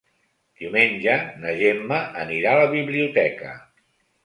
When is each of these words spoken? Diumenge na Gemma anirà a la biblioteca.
Diumenge 0.61 1.17
na 1.43 1.53
Gemma 1.59 2.01
anirà 2.23 2.55
a 2.57 2.61
la 2.65 2.73
biblioteca. 2.75 3.57